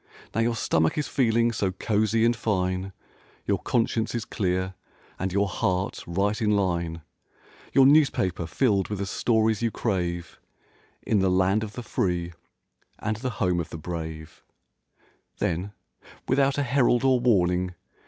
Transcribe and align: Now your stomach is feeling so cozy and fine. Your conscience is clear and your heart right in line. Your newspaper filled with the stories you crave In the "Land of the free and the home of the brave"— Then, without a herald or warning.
Now 0.33 0.41
your 0.41 0.55
stomach 0.55 0.97
is 0.97 1.07
feeling 1.07 1.51
so 1.51 1.71
cozy 1.73 2.25
and 2.25 2.35
fine. 2.35 2.91
Your 3.45 3.59
conscience 3.59 4.15
is 4.15 4.25
clear 4.25 4.73
and 5.19 5.31
your 5.31 5.47
heart 5.47 6.03
right 6.07 6.41
in 6.41 6.49
line. 6.55 7.03
Your 7.71 7.85
newspaper 7.85 8.47
filled 8.47 8.87
with 8.89 8.97
the 8.97 9.05
stories 9.05 9.61
you 9.61 9.69
crave 9.69 10.39
In 11.03 11.19
the 11.19 11.29
"Land 11.29 11.63
of 11.63 11.73
the 11.73 11.83
free 11.83 12.33
and 12.97 13.17
the 13.17 13.29
home 13.37 13.59
of 13.59 13.69
the 13.69 13.77
brave"— 13.77 14.41
Then, 15.37 15.71
without 16.27 16.57
a 16.57 16.63
herald 16.63 17.03
or 17.03 17.19
warning. 17.19 17.75